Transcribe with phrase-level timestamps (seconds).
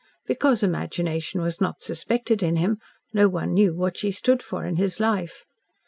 [0.25, 2.79] Because imagination was not suspected in him,
[3.13, 5.45] no one knew what she stood for in his life.